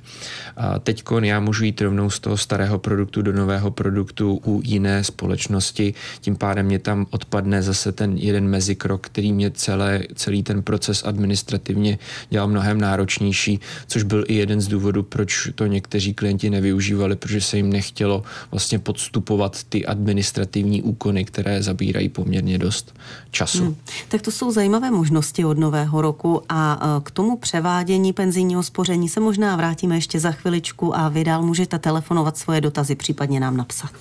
A 0.56 0.78
teď 0.78 1.04
já 1.22 1.40
můžu 1.40 1.64
jít 1.64 1.80
rovnou 1.80 2.10
z 2.10 2.20
toho 2.20 2.36
starého 2.36 2.78
produktu 2.78 3.22
do 3.22 3.32
nového 3.32 3.70
produktu 3.70 4.40
u 4.44 4.60
jiné 4.64 5.04
společnosti, 5.04 5.94
tím 6.20 6.36
pádem 6.36 6.66
mě 6.66 6.78
tam 6.78 7.06
odpadne 7.10 7.62
zase 7.62 7.92
ten 7.92 8.16
jeden 8.16 8.48
mezikrok, 8.48 9.06
který 9.06 9.32
mě 9.32 9.50
celé, 9.50 10.02
celý 10.14 10.42
ten 10.42 10.62
proces 10.62 11.02
administrativně 11.04 11.98
dělal 12.30 12.48
mnohem 12.48 12.80
náročnější, 12.80 13.60
což 13.86 14.01
byl 14.02 14.24
i 14.28 14.34
jeden 14.34 14.60
z 14.60 14.68
důvodů, 14.68 15.02
proč 15.02 15.48
to 15.54 15.66
někteří 15.66 16.14
klienti 16.14 16.50
nevyužívali, 16.50 17.16
protože 17.16 17.40
se 17.40 17.56
jim 17.56 17.70
nechtělo 17.70 18.22
vlastně 18.50 18.78
podstupovat 18.78 19.62
ty 19.68 19.86
administrativní 19.86 20.82
úkony, 20.82 21.24
které 21.24 21.62
zabírají 21.62 22.08
poměrně 22.08 22.58
dost 22.58 22.94
času. 23.30 23.64
Hmm. 23.64 23.76
Tak 24.08 24.22
to 24.22 24.30
jsou 24.30 24.52
zajímavé 24.52 24.90
možnosti 24.90 25.44
od 25.44 25.58
nového 25.58 26.02
roku 26.02 26.42
a 26.48 26.80
e, 26.82 27.00
k 27.04 27.10
tomu 27.10 27.36
převádění 27.36 28.12
penzijního 28.12 28.62
spoření 28.62 29.08
se 29.08 29.20
možná 29.20 29.56
vrátíme 29.56 29.94
ještě 29.94 30.20
za 30.20 30.30
chviličku 30.30 30.96
a 30.96 31.08
vy 31.08 31.24
dál 31.24 31.42
můžete 31.42 31.78
telefonovat 31.78 32.36
svoje 32.36 32.60
dotazy, 32.60 32.94
případně 32.94 33.40
nám 33.40 33.56
napsat. 33.56 33.92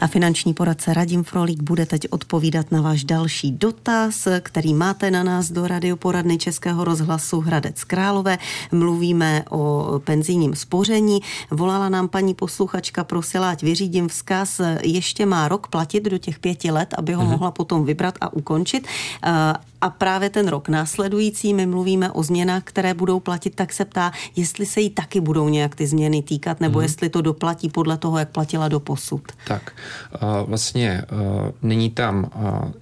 A 0.00 0.06
finanční 0.06 0.54
poradce 0.54 0.94
Radim 0.94 1.24
Frolík 1.24 1.62
bude 1.62 1.86
teď 1.86 2.06
odpovídat 2.10 2.72
na 2.72 2.80
váš 2.80 3.04
další 3.04 3.52
dotaz, 3.52 4.28
který 4.40 4.74
máte 4.74 5.10
na 5.10 5.22
nás 5.22 5.50
do 5.50 5.66
radioporadny 5.66 6.38
Českého 6.38 6.84
rozhlasu 6.84 7.40
Hradec 7.40 7.84
Králové. 7.84 8.38
Mluvíme 8.72 9.17
mluvíme 9.18 9.44
o 9.50 10.00
penzijním 10.04 10.54
spoření. 10.54 11.20
Volala 11.50 11.88
nám 11.88 12.08
paní 12.08 12.34
posluchačka, 12.34 13.04
prosila, 13.04 13.50
ať 13.50 13.62
vyřídím 13.62 14.08
vzkaz, 14.08 14.60
ještě 14.82 15.26
má 15.26 15.48
rok 15.48 15.66
platit 15.68 16.04
do 16.04 16.18
těch 16.18 16.38
pěti 16.38 16.70
let, 16.70 16.94
aby 16.98 17.12
ho 17.12 17.22
mm-hmm. 17.22 17.30
mohla 17.30 17.50
potom 17.50 17.84
vybrat 17.84 18.14
a 18.20 18.32
ukončit. 18.32 18.86
A 19.80 19.90
právě 19.90 20.30
ten 20.30 20.48
rok 20.48 20.68
následující, 20.68 21.54
my 21.54 21.66
mluvíme 21.66 22.10
o 22.10 22.22
změnách, 22.22 22.62
které 22.64 22.94
budou 22.94 23.20
platit, 23.20 23.54
tak 23.54 23.72
se 23.72 23.84
ptá, 23.84 24.12
jestli 24.36 24.66
se 24.66 24.80
jí 24.80 24.90
taky 24.90 25.20
budou 25.20 25.48
nějak 25.48 25.74
ty 25.74 25.86
změny 25.86 26.22
týkat, 26.22 26.60
nebo 26.60 26.78
mm-hmm. 26.78 26.82
jestli 26.82 27.08
to 27.08 27.20
doplatí 27.20 27.68
podle 27.68 27.98
toho, 27.98 28.18
jak 28.18 28.28
platila 28.28 28.68
do 28.68 28.80
posud. 28.80 29.22
Tak, 29.46 29.72
vlastně 30.44 31.02
není 31.62 31.90
tam 31.90 32.30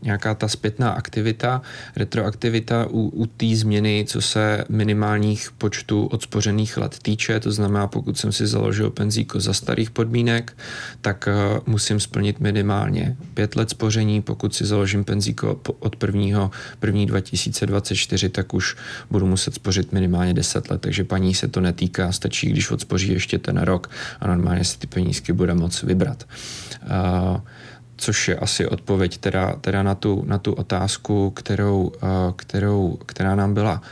nějaká 0.03 0.35
ta 0.35 0.49
zpětná 0.49 0.91
aktivita, 0.91 1.63
retroaktivita 1.97 2.87
u, 2.91 3.09
u 3.09 3.27
té 3.27 3.47
změny, 3.57 4.05
co 4.09 4.21
se 4.21 4.65
minimálních 4.69 5.51
počtu 5.59 6.07
odspořených 6.07 6.77
let 6.77 6.99
týče, 7.03 7.41
to 7.41 7.53
znamená, 7.53 7.87
pokud 7.87 8.19
jsem 8.19 8.33
si 8.33 8.47
založil 8.47 8.91
penzíko 8.91 9.41
za 9.41 9.53
starých 9.53 9.91
podmínek, 9.91 10.57
tak 11.01 11.29
musím 11.67 12.01
splnit 12.01 12.41
minimálně 12.41 13.17
pět 13.35 13.57
let 13.57 13.71
spoření, 13.71 14.23
pokud 14.23 14.55
si 14.55 14.67
založím 14.67 15.05
penzíko 15.05 15.61
od 15.79 15.97
prvního 15.97 16.51
první 16.87 17.07
2024, 17.07 18.29
tak 18.29 18.55
už 18.55 18.77
budu 19.11 19.27
muset 19.27 19.55
spořit 19.55 19.93
minimálně 19.93 20.35
10 20.35 20.71
let, 20.71 20.81
takže 20.81 21.05
paní 21.05 21.35
se 21.35 21.49
to 21.49 21.61
netýká, 21.61 22.13
stačí, 22.13 22.47
když 22.51 22.71
odspoří 22.71 23.13
ještě 23.13 23.39
ten 23.39 23.59
rok 23.59 23.91
a 24.21 24.27
normálně 24.27 24.65
si 24.65 24.79
ty 24.79 24.87
penízky 24.87 25.33
bude 25.33 25.55
moc 25.55 25.83
vybrat. 25.83 26.25
Uh, 26.25 27.41
což 27.97 28.29
je 28.29 28.37
asi 28.37 28.67
odpověď 28.67 29.19
teda, 29.19 29.57
teda 29.61 29.83
na, 29.83 29.95
tu, 29.95 30.25
na 30.27 30.39
tu 30.39 30.53
otázku, 30.53 31.31
kterou, 31.31 31.93
kterou, 32.37 32.99
která 33.07 33.35
nám 33.35 33.55
byla 33.55 33.83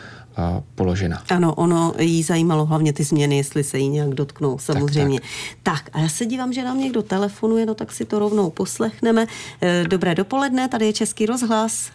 položena. 0.74 1.22
Ano, 1.30 1.54
ono 1.54 1.94
jí 1.98 2.22
zajímalo 2.22 2.66
hlavně 2.66 2.92
ty 2.92 3.04
změny, 3.04 3.36
jestli 3.36 3.64
se 3.64 3.78
jí 3.78 3.88
nějak 3.88 4.10
dotknou, 4.10 4.58
samozřejmě. 4.58 5.20
Tak, 5.20 5.28
tak. 5.62 5.84
tak 5.84 5.96
a 5.96 6.00
já 6.00 6.08
se 6.08 6.26
dívám, 6.26 6.52
že 6.52 6.64
nám 6.64 6.78
někdo 6.78 7.02
telefonuje, 7.02 7.66
no 7.66 7.74
tak 7.74 7.92
si 7.92 8.04
to 8.04 8.18
rovnou 8.18 8.50
poslechneme. 8.50 9.26
E, 9.62 9.84
dobré 9.88 10.14
dopoledne, 10.14 10.68
tady 10.68 10.86
je 10.86 10.92
Český 10.92 11.26
rozhlas. 11.26 11.90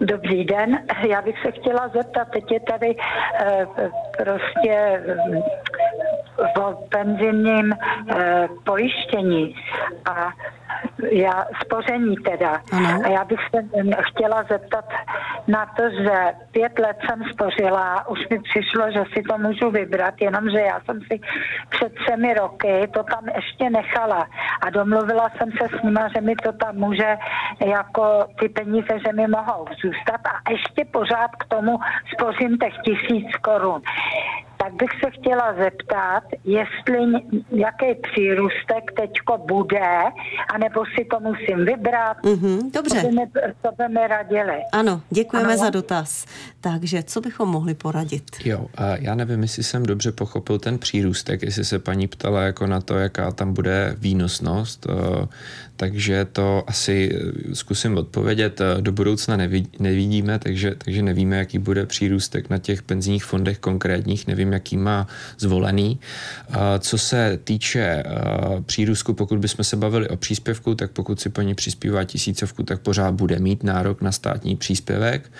Dobrý 0.00 0.44
den, 0.44 0.78
já 1.08 1.22
bych 1.22 1.42
se 1.42 1.50
chtěla 1.50 1.88
zeptat, 1.88 2.28
teď 2.32 2.52
je 2.52 2.60
tady 2.60 2.96
e, 2.96 3.66
prostě 4.18 4.70
e, 4.70 5.16
o 6.60 6.86
penzijním 6.88 7.72
e, 7.72 8.48
pojištění 8.64 9.54
a 10.04 10.30
já 11.12 11.46
spoření 11.64 12.16
teda. 12.16 12.60
Ano. 12.72 13.02
A 13.04 13.08
já 13.08 13.24
bych 13.24 13.40
se 13.54 13.62
chtěla 14.00 14.42
zeptat 14.42 14.84
na 15.50 15.66
to, 15.76 15.90
že 15.90 16.16
pět 16.52 16.78
let 16.78 16.96
jsem 17.06 17.24
spořila, 17.32 18.08
už 18.08 18.28
mi 18.30 18.38
přišlo, 18.38 18.90
že 18.90 19.04
si 19.12 19.22
to 19.22 19.38
můžu 19.38 19.70
vybrat, 19.70 20.14
jenomže 20.20 20.60
já 20.60 20.80
jsem 20.80 21.00
si 21.00 21.20
před 21.68 21.94
třemi 21.94 22.34
roky 22.34 22.88
to 22.94 23.02
tam 23.02 23.24
ještě 23.34 23.70
nechala 23.70 24.26
a 24.60 24.70
domluvila 24.70 25.30
jsem 25.30 25.50
se 25.52 25.78
s 25.78 25.82
nima, 25.82 26.08
že 26.14 26.20
mi 26.20 26.36
to 26.36 26.52
tam 26.52 26.76
může 26.76 27.16
jako 27.66 28.26
ty 28.40 28.48
peníze, 28.48 28.98
že 29.06 29.12
mi 29.12 29.26
mohou 29.26 29.66
zůstat 29.82 30.20
a 30.24 30.50
ještě 30.50 30.84
pořád 30.84 31.30
k 31.38 31.44
tomu 31.44 31.78
spořím 32.14 32.58
těch 32.58 32.74
tisíc 32.84 33.36
korun 33.42 33.82
tak 34.62 34.72
bych 34.72 34.90
se 35.04 35.10
chtěla 35.10 35.54
zeptat, 35.54 36.24
jestli 36.44 36.98
jaký 37.50 38.00
přírůstek 38.02 38.92
teďko 38.96 39.38
bude, 39.38 39.90
anebo 40.54 40.84
si 40.84 41.04
to 41.10 41.20
musím 41.20 41.64
vybrat. 41.64 42.16
Mm-hmm, 42.22 42.70
dobře. 42.72 43.00
To 43.00 43.08
by, 43.08 43.14
mi, 43.14 43.26
to 43.62 43.68
by 43.78 43.88
mi 43.88 44.06
radili. 44.08 44.58
Ano, 44.72 45.02
děkujeme 45.10 45.52
ano. 45.52 45.58
za 45.58 45.70
dotaz. 45.70 46.26
Takže 46.60 47.02
co 47.02 47.20
bychom 47.20 47.48
mohli 47.48 47.74
poradit? 47.74 48.24
Jo, 48.44 48.66
a 48.76 48.96
já 48.96 49.14
nevím, 49.14 49.42
jestli 49.42 49.62
jsem 49.62 49.82
dobře 49.82 50.12
pochopil 50.12 50.58
ten 50.58 50.78
přírůstek, 50.78 51.42
jestli 51.42 51.64
se 51.64 51.78
paní 51.78 52.08
ptala 52.08 52.42
jako 52.42 52.66
na 52.66 52.80
to, 52.80 52.98
jaká 52.98 53.32
tam 53.32 53.52
bude 53.54 53.94
výnosnost, 53.98 54.86
eh, 54.90 55.26
takže 55.76 56.24
to 56.24 56.64
asi 56.66 57.10
eh, 57.14 57.54
zkusím 57.54 57.96
odpovědět. 57.96 58.60
Eh, 58.60 58.82
do 58.82 58.92
budoucna 58.92 59.36
nevidíme, 59.78 60.38
takže, 60.38 60.74
takže 60.84 61.02
nevíme, 61.02 61.36
jaký 61.36 61.58
bude 61.58 61.86
přírůstek 61.86 62.50
na 62.50 62.58
těch 62.58 62.82
penzijních 62.82 63.24
fondech 63.24 63.58
konkrétních, 63.58 64.26
nevím, 64.26 64.49
jaký 64.52 64.76
má 64.76 65.06
zvolený. 65.38 66.00
Co 66.78 66.98
se 66.98 67.38
týče 67.44 68.02
přírůstku, 68.66 69.14
pokud 69.14 69.38
bychom 69.38 69.64
se 69.64 69.76
bavili 69.76 70.08
o 70.08 70.16
příspěvku, 70.16 70.74
tak 70.74 70.90
pokud 70.90 71.20
si 71.20 71.28
paní 71.28 71.54
přispívá 71.54 72.04
tisícovku, 72.04 72.62
tak 72.62 72.80
pořád 72.80 73.14
bude 73.14 73.38
mít 73.38 73.64
nárok 73.64 74.02
na 74.02 74.12
státní 74.12 74.56
příspěvek, 74.56 75.32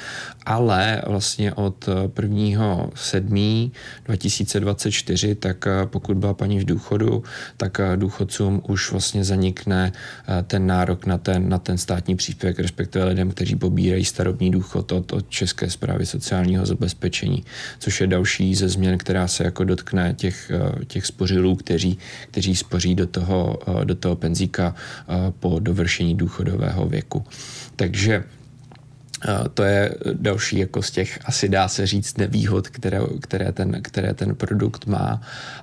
ale 0.46 1.02
vlastně 1.06 1.54
od 1.54 1.88
1. 2.22 2.86
7. 2.94 3.70
2024, 4.04 5.34
tak 5.34 5.68
pokud 5.84 6.16
byla 6.16 6.34
paní 6.34 6.58
v 6.58 6.64
důchodu, 6.64 7.22
tak 7.56 7.80
důchodcům 7.96 8.62
už 8.68 8.90
vlastně 8.90 9.24
zanikne 9.24 9.92
ten 10.46 10.66
nárok 10.66 11.06
na 11.06 11.18
ten, 11.18 11.48
na 11.48 11.58
ten 11.58 11.78
státní 11.78 12.16
příspěvek, 12.16 12.58
respektive 12.58 13.04
lidem, 13.04 13.30
kteří 13.30 13.56
pobírají 13.56 14.04
starobní 14.04 14.50
důchod 14.50 14.92
od, 14.92 15.12
od 15.12 15.28
České 15.28 15.70
zprávy 15.70 16.06
sociálního 16.06 16.66
zabezpečení, 16.66 17.44
což 17.78 18.00
je 18.00 18.06
další 18.06 18.54
ze 18.54 18.68
změn, 18.68 18.98
která 19.00 19.28
se 19.28 19.44
jako 19.44 19.64
dotkne 19.64 20.14
těch, 20.14 20.50
těch 20.86 21.06
spořilů, 21.06 21.56
kteří, 21.56 21.98
kteří 22.30 22.56
spoří 22.56 22.94
do 22.94 23.06
toho, 23.06 23.58
do 23.84 23.94
toho 23.94 24.16
penzíka 24.16 24.74
po 25.40 25.58
dovršení 25.58 26.14
důchodového 26.14 26.86
věku. 26.86 27.24
Takže 27.76 28.24
to 29.54 29.62
je 29.62 29.94
další 30.12 30.58
jako 30.58 30.82
z 30.82 30.90
těch, 30.90 31.18
asi 31.24 31.48
dá 31.48 31.68
se 31.68 31.86
říct, 31.86 32.18
nevýhod, 32.18 32.68
které, 32.68 33.00
které, 33.20 33.52
ten, 33.52 33.82
které 33.82 34.14
ten 34.14 34.34
produkt 34.34 34.86
má. 34.86 35.20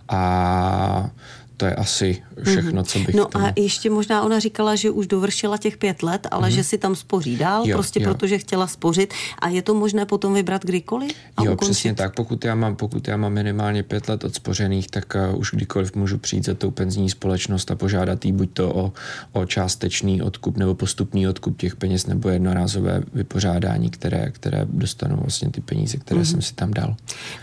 A 0.10 1.10
to 1.58 1.66
je 1.66 1.76
asi 1.76 2.24
všechno, 2.44 2.84
co 2.84 3.00
bych 3.00 3.16
No 3.16 3.26
tomu... 3.26 3.46
a 3.46 3.54
ještě 3.56 3.90
možná 3.90 4.22
ona 4.22 4.40
říkala, 4.40 4.76
že 4.76 4.90
už 4.90 5.08
dovršila 5.08 5.58
těch 5.58 5.78
pět 5.78 6.04
let, 6.04 6.28
ale 6.32 6.50
mm-hmm. 6.50 6.56
že 6.56 6.64
si 6.64 6.78
tam 6.78 6.96
spoří 6.96 7.38
dál, 7.38 7.64
jo, 7.66 7.78
prostě 7.78 8.04
jo. 8.04 8.14
protože 8.14 8.38
chtěla 8.38 8.68
spořit 8.68 9.14
a 9.40 9.50
je 9.50 9.62
to 9.62 9.74
možné 9.74 10.06
potom 10.06 10.34
vybrat 10.34 10.66
kdykoliv 10.66 11.12
a 11.38 11.44
Jo, 11.44 11.54
ukončit? 11.54 11.72
přesně 11.72 11.94
tak. 11.96 12.16
Pokud 12.16 12.46
já 12.46 12.56
mám, 12.56 12.76
pokud 12.76 13.08
já 13.08 13.18
mám 13.18 13.34
minimálně 13.34 13.84
pět 13.84 14.10
let 14.10 14.24
odspořených, 14.24 14.88
tak 14.88 15.16
uh, 15.32 15.40
už 15.40 15.52
kdykoliv 15.54 15.96
můžu 15.96 16.18
přijít 16.18 16.46
za 16.46 16.54
tou 16.54 16.72
penzijní 16.72 17.10
společnost 17.10 17.72
a 17.72 17.76
požádat 17.76 18.26
jí 18.26 18.32
buď 18.32 18.50
to 18.54 18.76
o, 18.76 18.94
o 19.32 19.46
částečný 19.46 20.22
odkup 20.22 20.58
nebo 20.58 20.76
postupný 20.76 21.28
odkup 21.28 21.58
těch 21.58 21.76
peněz 21.76 22.08
nebo 22.08 22.30
jednorázové 22.30 23.04
vypořádání, 23.14 23.90
které, 23.90 24.32
které 24.32 24.66
dostanou 24.70 25.16
vlastně 25.16 25.50
ty 25.50 25.62
peníze, 25.62 25.98
které 25.98 26.22
mm-hmm. 26.22 26.32
jsem 26.32 26.42
si 26.42 26.54
tam 26.54 26.72
dal. 26.72 26.96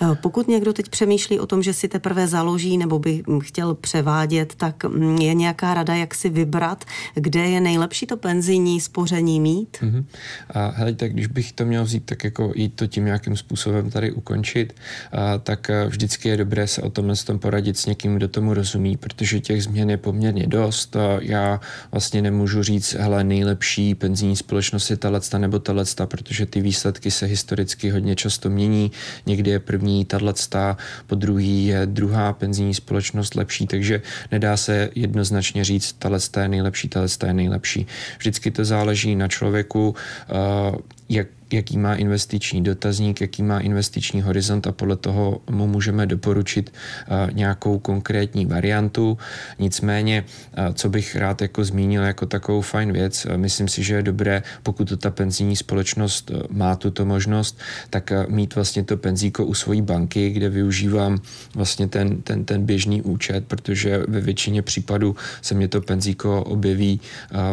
Eh, 0.02 0.14
pokud 0.14 0.48
někdo 0.48 0.72
teď 0.72 0.88
přemýšlí 0.88 1.40
o 1.40 1.46
tom, 1.46 1.62
že 1.62 1.72
si 1.72 1.88
teprve 1.88 2.26
založí 2.28 2.78
nebo 2.78 2.98
by 2.98 3.22
chtěl 3.42 3.74
převádět, 4.04 4.54
tak 4.54 4.84
mm, 4.84 5.16
je 5.16 5.34
nějaká 5.34 5.74
rada, 5.74 5.94
jak 5.94 6.14
si 6.14 6.28
vybrat, 6.28 6.84
kde 7.14 7.40
je 7.40 7.60
nejlepší 7.60 8.06
to 8.06 8.16
penzijní 8.16 8.80
spoření 8.80 9.40
mít? 9.40 9.78
Mm-hmm. 9.82 10.04
A 10.50 10.72
hele, 10.76 10.92
tak 10.92 11.12
když 11.12 11.26
bych 11.26 11.52
to 11.52 11.64
měl 11.64 11.84
vzít, 11.84 12.04
tak 12.04 12.24
jako 12.24 12.52
jít 12.56 12.74
to 12.74 12.86
tím 12.86 13.04
nějakým 13.04 13.36
způsobem 13.36 13.90
tady 13.90 14.12
ukončit, 14.12 14.74
a, 15.12 15.38
tak 15.38 15.70
eh, 15.70 15.86
vždycky 15.86 16.28
je 16.28 16.36
dobré 16.36 16.66
se 16.66 16.82
o 16.82 16.90
tomhle 16.90 17.16
tom 17.16 17.38
poradit 17.38 17.78
s 17.78 17.86
někým, 17.86 18.14
kdo 18.14 18.28
tomu 18.28 18.54
rozumí, 18.54 18.96
protože 18.96 19.40
těch 19.40 19.62
změn 19.62 19.90
je 19.90 19.96
poměrně 19.96 20.46
dost. 20.46 20.96
A 20.96 21.18
já 21.20 21.60
vlastně 21.92 22.22
nemůžu 22.22 22.62
říct, 22.62 22.94
hele, 22.94 23.24
nejlepší 23.24 23.94
penzijní 23.94 24.36
společnost 24.36 24.90
je 24.90 24.96
tato 24.96 25.38
nebo 25.38 25.58
tato, 25.58 26.06
protože 26.06 26.46
ty 26.46 26.60
výsledky 26.60 27.10
se 27.10 27.26
historicky 27.26 27.90
hodně 27.90 28.16
často 28.16 28.50
mění. 28.50 28.92
Někdy 29.26 29.50
je 29.50 29.58
první 29.58 30.04
tato, 30.04 30.76
po 31.06 31.14
druhý 31.14 31.66
je 31.66 31.86
druhá 31.86 32.32
penzijní 32.32 32.74
společnost 32.74 33.34
lepší, 33.34 33.66
takže 33.66 33.93
nedá 34.32 34.56
se 34.56 34.90
jednoznačně 34.94 35.64
říct, 35.64 35.92
tahle 35.92 36.18
je 36.40 36.48
nejlepší, 36.48 36.88
tahle 36.88 37.08
je 37.26 37.32
nejlepší. 37.32 37.86
Vždycky 38.18 38.50
to 38.50 38.64
záleží 38.64 39.16
na 39.16 39.28
člověku, 39.28 39.88
uh, 39.88 40.76
jak 41.08 41.26
jaký 41.54 41.78
má 41.78 41.94
investiční 41.94 42.62
dotazník, 42.62 43.20
jaký 43.20 43.42
má 43.42 43.60
investiční 43.60 44.22
horizont 44.22 44.66
a 44.66 44.72
podle 44.72 44.96
toho 44.96 45.40
mu 45.50 45.66
můžeme 45.66 46.06
doporučit 46.06 46.72
uh, 46.72 47.36
nějakou 47.36 47.78
konkrétní 47.78 48.46
variantu. 48.46 49.18
Nicméně, 49.58 50.24
uh, 50.24 50.74
co 50.74 50.88
bych 50.88 51.16
rád 51.16 51.42
jako 51.42 51.64
zmínil 51.64 52.02
jako 52.02 52.26
takovou 52.26 52.60
fajn 52.60 52.92
věc, 52.92 53.26
uh, 53.26 53.36
myslím 53.36 53.68
si, 53.68 53.82
že 53.82 53.94
je 53.94 54.02
dobré, 54.02 54.42
pokud 54.62 54.88
to 54.88 54.96
ta 54.96 55.10
penzijní 55.10 55.56
společnost 55.56 56.30
má 56.50 56.76
tuto 56.76 57.04
možnost, 57.04 57.58
tak 57.90 58.12
mít 58.28 58.54
vlastně 58.54 58.84
to 58.84 58.96
penzíko 58.96 59.46
u 59.46 59.54
svojí 59.54 59.82
banky, 59.82 60.30
kde 60.30 60.48
využívám 60.48 61.18
vlastně 61.54 61.88
ten, 61.88 62.22
ten, 62.22 62.44
ten 62.44 62.66
běžný 62.66 63.02
účet, 63.02 63.44
protože 63.46 64.02
ve 64.08 64.20
většině 64.20 64.62
případů 64.62 65.16
se 65.42 65.54
mě 65.54 65.68
to 65.68 65.80
penzíko 65.80 66.44
objeví 66.44 67.00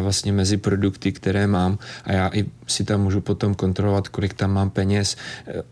vlastně 0.02 0.32
mezi 0.32 0.56
produkty, 0.56 1.12
které 1.12 1.46
mám 1.46 1.78
a 2.04 2.12
já 2.12 2.30
i 2.34 2.44
si 2.72 2.84
tam 2.84 3.02
můžu 3.02 3.20
potom 3.20 3.54
kontrolovat, 3.54 4.08
kolik 4.08 4.34
tam 4.34 4.52
mám 4.52 4.70
peněz 4.70 5.16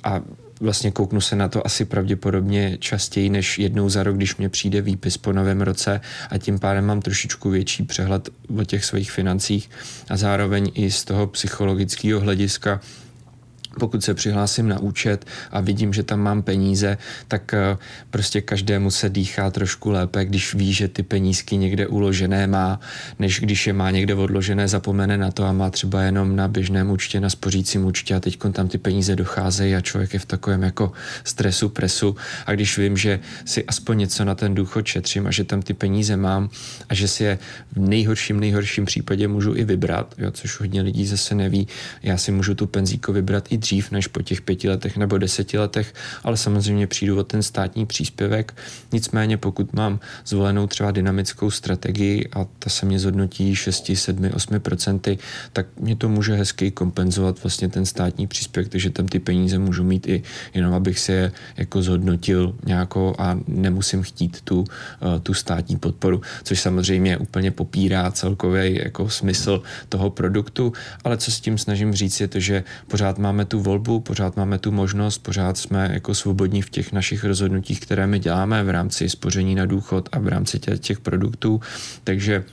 a 0.04 0.20
vlastně 0.60 0.90
kouknu 0.90 1.20
se 1.20 1.36
na 1.36 1.48
to 1.48 1.66
asi 1.66 1.84
pravděpodobně 1.84 2.76
častěji 2.80 3.30
než 3.30 3.58
jednou 3.58 3.88
za 3.88 4.02
rok, 4.02 4.16
když 4.16 4.36
mě 4.36 4.48
přijde 4.48 4.82
výpis 4.82 5.16
po 5.16 5.32
novém 5.32 5.60
roce 5.60 6.00
a 6.30 6.38
tím 6.38 6.58
pádem 6.58 6.86
mám 6.86 7.02
trošičku 7.02 7.50
větší 7.50 7.82
přehled 7.82 8.28
o 8.58 8.64
těch 8.64 8.84
svých 8.84 9.12
financích 9.12 9.70
a 10.08 10.16
zároveň 10.16 10.70
i 10.74 10.90
z 10.90 11.04
toho 11.04 11.26
psychologického 11.26 12.20
hlediska 12.20 12.80
pokud 13.78 14.04
se 14.04 14.14
přihlásím 14.14 14.68
na 14.68 14.78
účet 14.78 15.26
a 15.50 15.60
vidím, 15.60 15.92
že 15.92 16.02
tam 16.02 16.20
mám 16.20 16.42
peníze, 16.42 16.98
tak 17.28 17.54
eh, 17.54 17.76
prostě 18.10 18.40
každému 18.40 18.90
se 18.90 19.08
dýchá 19.08 19.50
trošku 19.50 19.90
lépe, 19.90 20.24
když 20.24 20.54
ví, 20.54 20.72
že 20.72 20.88
ty 20.88 21.02
penízky 21.02 21.56
někde 21.56 21.86
uložené 21.86 22.46
má, 22.46 22.80
než 23.18 23.40
když 23.40 23.66
je 23.66 23.72
má 23.72 23.90
někde 23.90 24.14
odložené, 24.14 24.68
zapomene 24.68 25.18
na 25.18 25.30
to 25.30 25.44
a 25.44 25.52
má 25.52 25.70
třeba 25.70 26.02
jenom 26.02 26.36
na 26.36 26.48
běžném 26.48 26.90
účtě, 26.90 27.20
na 27.20 27.30
spořícím 27.30 27.84
účtě 27.84 28.14
a 28.14 28.20
teď 28.20 28.38
tam 28.52 28.68
ty 28.68 28.78
peníze 28.78 29.16
docházejí 29.16 29.74
a 29.74 29.80
člověk 29.80 30.12
je 30.12 30.18
v 30.18 30.26
takovém 30.26 30.62
jako 30.62 30.92
stresu, 31.24 31.68
presu. 31.68 32.16
A 32.46 32.52
když 32.52 32.78
vím, 32.78 32.96
že 32.96 33.20
si 33.44 33.64
aspoň 33.64 33.98
něco 33.98 34.24
na 34.24 34.34
ten 34.34 34.54
důchod 34.54 34.86
šetřím 34.86 35.26
a 35.26 35.30
že 35.30 35.44
tam 35.44 35.62
ty 35.62 35.74
peníze 35.74 36.16
mám 36.16 36.50
a 36.88 36.94
že 36.94 37.08
si 37.08 37.24
je 37.24 37.38
v 37.72 37.78
nejhorším, 37.78 38.40
nejhorším 38.40 38.84
případě 38.84 39.28
můžu 39.28 39.54
i 39.54 39.64
vybrat, 39.64 40.14
jo, 40.18 40.30
což 40.30 40.60
hodně 40.60 40.82
lidí 40.82 41.06
zase 41.06 41.34
neví, 41.34 41.68
já 42.02 42.16
si 42.16 42.32
můžu 42.32 42.54
tu 42.54 42.66
penzíko 42.66 43.12
vybrat 43.12 43.52
i 43.52 43.59
dřív 43.60 43.90
než 43.90 44.06
po 44.06 44.22
těch 44.22 44.40
pěti 44.40 44.68
letech 44.68 44.96
nebo 44.96 45.18
deseti 45.18 45.58
letech, 45.58 45.94
ale 46.24 46.36
samozřejmě 46.36 46.86
přijdu 46.86 47.18
o 47.18 47.24
ten 47.24 47.42
státní 47.42 47.86
příspěvek. 47.86 48.54
Nicméně 48.92 49.36
pokud 49.36 49.72
mám 49.72 50.00
zvolenou 50.26 50.66
třeba 50.66 50.90
dynamickou 50.90 51.50
strategii 51.50 52.28
a 52.32 52.46
ta 52.58 52.70
se 52.70 52.86
mě 52.86 52.98
zhodnotí 52.98 53.56
6, 53.56 53.90
7, 53.94 54.30
8 54.34 54.60
procenty, 54.60 55.18
tak 55.52 55.66
mě 55.80 55.96
to 55.96 56.08
může 56.08 56.34
hezky 56.34 56.70
kompenzovat 56.70 57.42
vlastně 57.42 57.68
ten 57.68 57.86
státní 57.86 58.26
příspěvek, 58.26 58.68
takže 58.68 58.90
tam 58.90 59.08
ty 59.08 59.18
peníze 59.18 59.58
můžu 59.58 59.84
mít 59.84 60.08
i 60.08 60.22
jenom, 60.54 60.74
abych 60.74 60.98
si 60.98 61.12
je 61.12 61.32
jako 61.56 61.82
zhodnotil 61.82 62.54
nějakou 62.66 63.14
a 63.18 63.38
nemusím 63.48 64.02
chtít 64.02 64.40
tu, 64.40 64.64
eh, 64.64 65.20
tu 65.20 65.34
státní 65.34 65.76
podporu, 65.76 66.20
což 66.42 66.60
samozřejmě 66.60 67.16
úplně 67.16 67.50
popírá 67.50 68.10
celkový 68.10 68.78
jako 68.84 69.10
smysl 69.10 69.62
toho 69.88 70.10
produktu, 70.10 70.72
ale 71.04 71.16
co 71.16 71.30
s 71.30 71.40
tím 71.40 71.58
snažím 71.58 71.94
říct 71.94 72.20
je 72.20 72.28
to, 72.28 72.40
že 72.40 72.64
pořád 72.88 73.18
máme 73.18 73.44
tu 73.50 73.60
volbu, 73.60 74.00
pořád 74.00 74.36
máme 74.36 74.58
tu 74.58 74.72
možnost, 74.72 75.18
pořád 75.18 75.58
jsme 75.58 75.90
jako 75.92 76.14
svobodní 76.14 76.62
v 76.62 76.70
těch 76.70 76.92
našich 76.92 77.24
rozhodnutích, 77.24 77.80
které 77.80 78.06
my 78.06 78.18
děláme 78.18 78.64
v 78.64 78.70
rámci 78.70 79.08
spoření 79.08 79.54
na 79.54 79.66
důchod 79.66 80.08
a 80.12 80.18
v 80.18 80.28
rámci 80.28 80.58
těch, 80.58 80.80
těch 80.80 81.00
produktů, 81.00 81.60
takže 82.04 82.44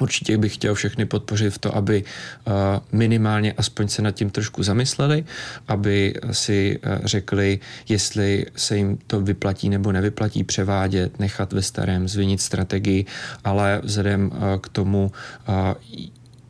Určitě 0.00 0.38
bych 0.38 0.54
chtěl 0.54 0.74
všechny 0.74 1.04
podpořit 1.04 1.50
v 1.50 1.58
to, 1.58 1.76
aby 1.76 2.04
uh, 2.04 2.52
minimálně 2.92 3.52
aspoň 3.52 3.88
se 3.88 4.02
nad 4.02 4.10
tím 4.10 4.30
trošku 4.30 4.62
zamysleli, 4.62 5.24
aby 5.68 6.14
si 6.32 6.78
uh, 6.78 7.04
řekli, 7.04 7.58
jestli 7.88 8.46
se 8.56 8.76
jim 8.76 8.98
to 9.06 9.20
vyplatí 9.20 9.68
nebo 9.68 9.92
nevyplatí 9.92 10.44
převádět, 10.44 11.18
nechat 11.18 11.52
ve 11.52 11.62
starém, 11.62 12.08
zvinit 12.08 12.40
strategii, 12.40 13.04
ale 13.44 13.80
vzhledem 13.84 14.32
uh, 14.32 14.38
k 14.60 14.68
tomu, 14.68 15.12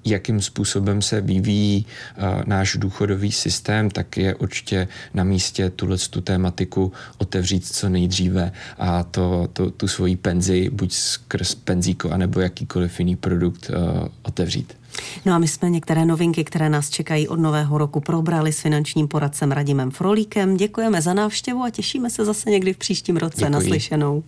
jakým 0.05 0.41
způsobem 0.41 1.03
se 1.03 1.21
vyvíjí 1.21 1.87
uh, 1.87 2.25
náš 2.47 2.77
důchodový 2.77 3.33
systém, 3.33 3.91
tak 3.91 4.17
je 4.17 4.35
určitě 4.35 4.89
na 5.15 5.25
místě 5.25 5.71
tuhle 5.71 5.99
tu 6.11 6.21
tématiku 6.21 6.93
otevřít 7.19 7.67
co 7.67 7.89
nejdříve 7.89 8.53
a 8.79 9.03
to, 9.03 9.49
to, 9.53 9.71
tu 9.71 9.89
svoji 9.89 10.17
penzi 10.17 10.71
buď 10.73 10.93
skrz 10.93 11.55
penzíko 11.55 12.11
anebo 12.11 12.41
jakýkoliv 12.41 12.99
jiný 12.99 13.17
produkt 13.17 13.71
uh, 13.71 14.09
otevřít. 14.23 14.81
No 15.27 15.35
a 15.35 15.39
my 15.39 15.49
jsme 15.49 15.71
některé 15.71 16.05
novinky, 16.05 16.45
které 16.45 16.69
nás 16.69 16.91
čekají 16.91 17.29
od 17.29 17.41
nového 17.41 17.79
roku, 17.79 18.01
probrali 18.01 18.53
s 18.53 18.61
finančním 18.61 19.09
poradcem 19.09 19.53
Radimem 19.53 19.91
Frolíkem. 19.91 20.57
Děkujeme 20.57 21.03
za 21.03 21.15
návštěvu 21.15 21.63
a 21.63 21.71
těšíme 21.71 22.11
se 22.11 22.25
zase 22.25 22.51
někdy 22.51 22.73
v 22.73 22.77
příštím 22.77 23.17
roce 23.17 23.37
Děkuji. 23.37 23.53
naslyšenou. 23.53 24.23